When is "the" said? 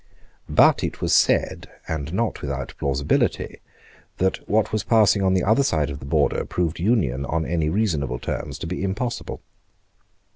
5.35-5.43, 5.99-6.07